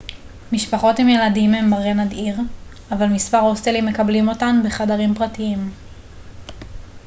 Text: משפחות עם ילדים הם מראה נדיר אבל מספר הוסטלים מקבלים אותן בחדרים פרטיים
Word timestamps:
משפחות 0.51 0.99
עם 0.99 1.09
ילדים 1.09 1.53
הם 1.53 1.69
מראה 1.69 1.93
נדיר 1.93 2.35
אבל 2.91 3.07
מספר 3.07 3.37
הוסטלים 3.37 3.85
מקבלים 3.85 4.29
אותן 4.29 4.61
בחדרים 4.65 5.15
פרטיים 5.15 5.71